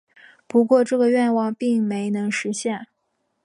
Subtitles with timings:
[0.47, 2.87] 不过这个愿望并没能实现。